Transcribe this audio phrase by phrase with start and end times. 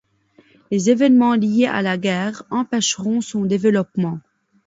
[0.71, 4.17] Les événements liés à la guerre empêcheront son développement.